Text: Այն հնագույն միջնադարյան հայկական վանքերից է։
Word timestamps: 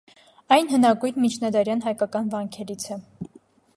Այն 0.55 0.69
հնագույն 0.71 1.19
միջնադարյան 1.25 1.85
հայկական 1.89 2.33
վանքերից 2.33 2.89
է։ 2.97 2.99